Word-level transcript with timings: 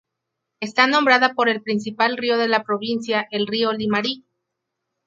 Está 0.61 0.87
nombrada 0.87 1.35
por 1.35 1.47
el 1.47 1.61
principal 1.61 2.17
río 2.17 2.39
de 2.39 2.47
la 2.47 2.63
provincia: 2.63 3.27
el 3.29 3.45
río 3.45 3.71
Limarí. 3.71 4.25